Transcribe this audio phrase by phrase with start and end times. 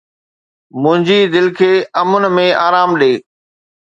[0.81, 3.11] منهنجي دل کي امن ۾ آرام ڏي